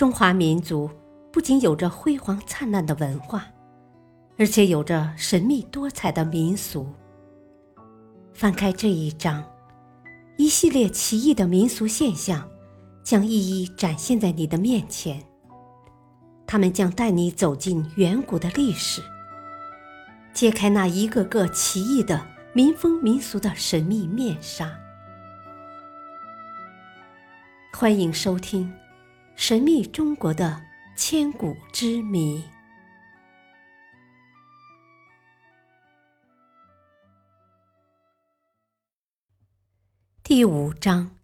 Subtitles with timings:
[0.00, 0.90] 中华民族
[1.30, 3.44] 不仅有着辉煌灿烂的文化，
[4.38, 6.88] 而且有着神秘多彩的民俗。
[8.32, 9.44] 翻开这一章，
[10.38, 12.48] 一系列奇异的民俗现象
[13.02, 15.22] 将一一展现在你的面前。
[16.46, 19.02] 他们将带你走进远古的历史，
[20.32, 24.72] 揭开那一个个奇异的民风民俗的神秘面纱。
[27.70, 28.64] 欢迎收听
[29.40, 32.40] 《神秘中国的千古之谜》
[40.22, 41.16] 第五章：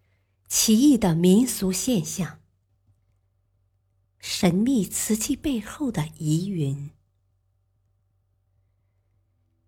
[0.48, 2.40] 奇异的民俗现象。
[4.18, 6.92] 神秘瓷器背后的疑云。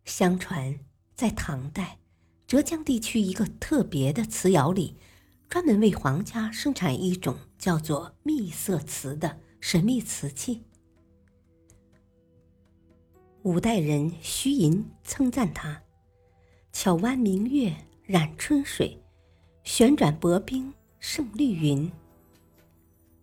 [0.07, 0.80] 相传，
[1.15, 1.99] 在唐代，
[2.46, 4.96] 浙江地区一个特别的瓷窑里，
[5.51, 10.62] 专门为皇家生产一种叫做秘色瓷的神秘瓷器。
[13.42, 15.82] 五代人徐寅称赞它
[16.73, 19.02] ：“巧弯明月染春水，
[19.64, 21.90] 旋转薄冰胜绿云。”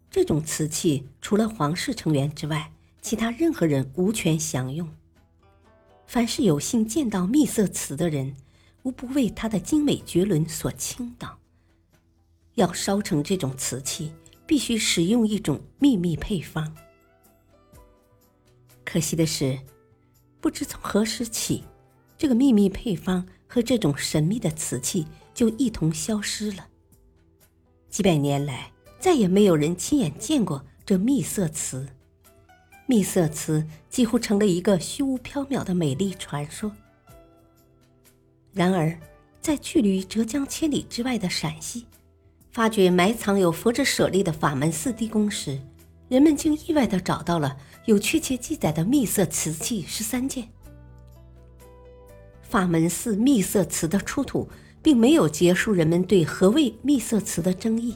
[0.10, 4.90] 这种瓷器除了皇室成员之外，其他任何人无权享用。
[6.08, 8.36] 凡是有幸见到秘色瓷的人，
[8.84, 11.38] 无不为它的精美绝伦所倾倒。
[12.54, 14.14] 要烧成这种瓷器，
[14.46, 16.76] 必须使用一种秘密配方。
[18.84, 19.60] 可惜的是，
[20.40, 21.64] 不知从何时起，
[22.18, 26.68] 这个秘密配方和这种神秘的瓷器就一同消失了。
[27.90, 28.72] 几百年来。
[28.98, 31.88] 再也没有人亲眼见过这秘色瓷，
[32.88, 36.72] 秘色瓷几乎成了一个虚无缥缈的美丽传说。
[38.52, 39.00] 然而，
[39.42, 41.86] 在距离浙江千里之外的陕西，
[42.56, 45.60] 发掘埋藏有佛指舍利的法门寺地宫时，
[46.08, 50.48] 人们竟意外地找到了有确切记载的秘色瓷器十三件。
[52.42, 54.48] 法门寺秘色瓷的出土，
[54.82, 57.94] 并没有结束人们对何谓秘色瓷的争议。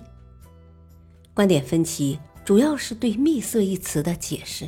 [1.33, 4.67] 观点分歧主要是对“秘色”一词的解释。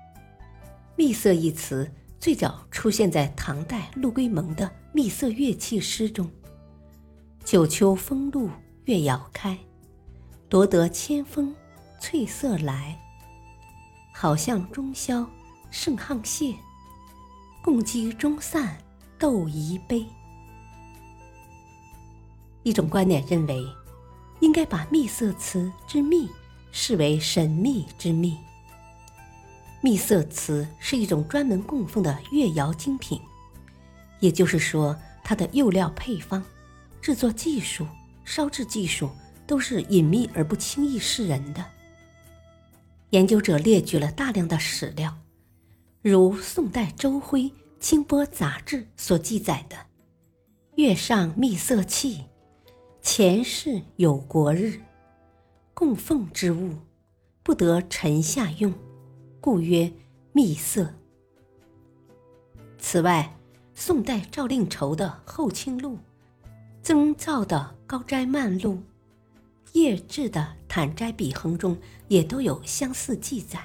[0.94, 6.30] “秘色”一词最早出现在唐代陆龟蒙的《秘色乐器诗》中
[7.42, 8.50] ：“九秋风露
[8.90, 9.56] 月遥开，
[10.48, 11.54] 夺得千峰
[12.00, 12.98] 翠色来。
[14.12, 15.24] 好向中宵
[15.70, 16.56] 胜沆瀣，
[17.62, 18.76] 共击中散
[19.16, 20.04] 斗一杯。”
[22.64, 23.64] 一种观点认为。
[24.40, 26.26] 应该把秘色瓷之秘
[26.72, 28.38] 视为神秘之秘。
[29.82, 33.20] 秘色瓷是一种专门供奉的越窑精品，
[34.18, 36.42] 也就是说，它的釉料配方、
[37.02, 37.86] 制作技术、
[38.32, 39.10] 烧制技术
[39.44, 41.64] 都是隐秘而不轻易示人的。
[43.10, 45.18] 研究者列举了大量的史料，
[46.00, 47.42] 如宋代周辉
[47.80, 49.76] 《清波杂志》所记载的
[50.78, 52.26] “月上秘色器”。
[53.02, 54.80] 前世有国日，
[55.74, 56.76] 供奉之物，
[57.42, 58.72] 不得臣下用，
[59.40, 59.92] 故曰
[60.32, 60.94] 秘色。
[62.78, 63.36] 此外，
[63.74, 65.96] 宋代赵令筹的《后清录》，
[66.82, 68.74] 曾造的《高斋漫录》，
[69.74, 71.76] 叶志的《坦斋笔衡》中
[72.08, 73.62] 也都有相似记载。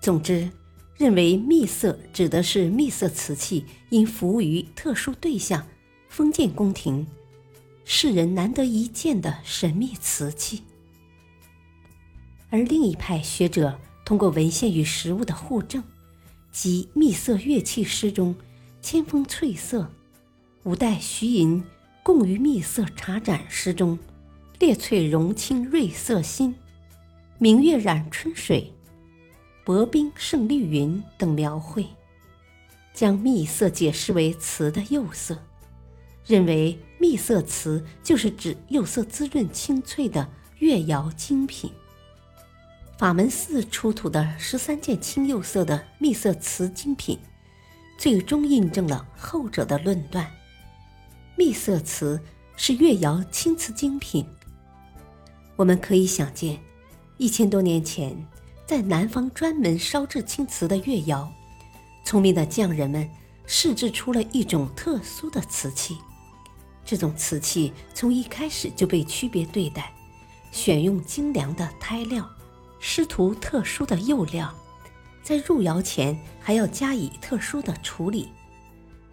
[0.00, 0.50] 总之，
[0.96, 5.64] 认为秘色指的是秘色瓷器因服务于特殊对象，
[6.08, 7.06] 封建宫廷。
[7.84, 10.64] 世人难得一见的神秘瓷器，
[12.50, 15.80] 而另一派学者通过文献与实物的互证，
[16.50, 18.34] 及《秘色乐器诗》中
[18.82, 19.88] “千峰翠色”，
[20.66, 21.62] 五代徐寅
[22.02, 23.96] 《贡于秘色茶盏诗》中
[24.58, 26.56] “列翠容清瑞色新，
[27.38, 28.72] 明月染春水，
[29.64, 31.86] 薄冰胜绿云”等描绘，
[32.92, 35.38] 将秘色解释为瓷的釉色。
[36.26, 40.28] 认为秘色瓷就是指釉色滋润清脆的
[40.58, 41.70] 越窑精品。
[42.98, 47.16] 法门寺出土的十三件青釉色的秘色瓷精品，
[47.96, 50.28] 最终印证了后者的论断：
[51.36, 52.20] 秘色瓷
[52.56, 54.26] 是越窑青瓷精品。
[55.54, 56.58] 我们可以想见，
[57.18, 58.16] 一千多年前，
[58.66, 61.30] 在南方专门烧制青瓷的越窑，
[62.04, 63.08] 聪明的匠人们
[63.46, 65.96] 试制出了一种特殊的瓷器。
[66.84, 69.92] 这种瓷器从一开始就被区别对待，
[70.52, 72.28] 选用精良的胎料，
[72.78, 74.54] 施涂特殊的釉料，
[75.22, 78.28] 在入窑前还要加以特殊的处理，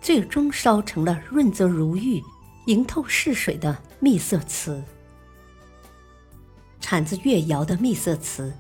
[0.04, 2.22] 最终烧成了润泽如玉、
[2.66, 4.84] 莹透似水的秘色瓷。
[6.82, 8.54] 产自越窑的秘色瓷，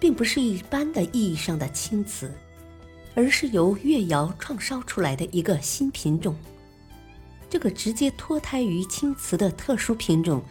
[0.00, 2.32] 并不是一般的意义上的青瓷，
[3.14, 6.34] 而是由越窑创烧出来的一个新品种。
[7.50, 10.42] 这个直接脱胎于青瓷的特殊品种，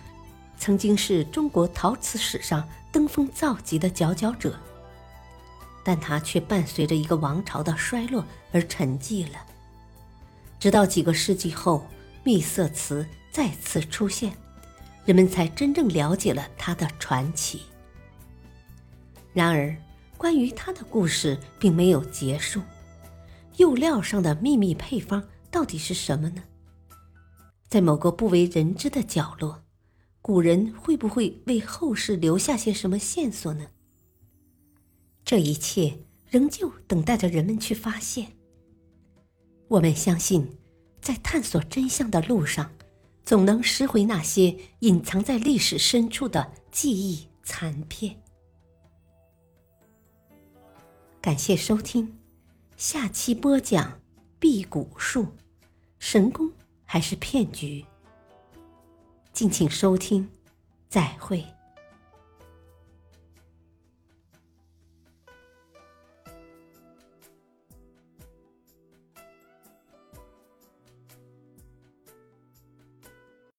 [0.59, 4.55] 曾经是中国陶瓷史上登峰造极的佼佼者，
[5.83, 9.39] 但它却伴随着一个王朝的衰落而沉寂了。
[10.65, 11.85] 直到几个世纪后，
[12.23, 14.35] 秘色瓷再次出现，
[15.05, 17.61] 人们才真正了解了它的传奇。
[19.31, 19.77] 然而，
[20.17, 22.59] 关于它的故事并没有结束。
[23.57, 26.41] 釉料上的秘密配方到底是什么呢？
[27.67, 29.63] 在某个不为人知的角落，
[30.19, 33.67] 古人会不会为后世留下些什么线索呢？
[35.23, 38.31] 这一切仍旧等待着人们去发现。
[39.75, 40.57] 我们相信，
[41.01, 42.71] 在探索真相的路上，
[43.25, 48.15] 总能拾回那些隐藏在历史深处的记忆残片。
[51.21, 52.17] 感谢收听，
[52.77, 53.99] 下期播讲
[54.39, 55.27] 辟谷术，
[55.99, 56.51] 神功。
[56.87, 57.83] 还是骗局。
[59.33, 60.29] 敬请收听，
[60.87, 61.43] 再会。